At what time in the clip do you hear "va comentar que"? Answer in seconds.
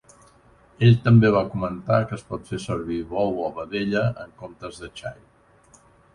1.35-2.17